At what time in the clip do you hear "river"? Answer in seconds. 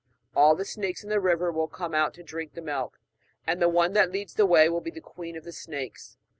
1.19-1.51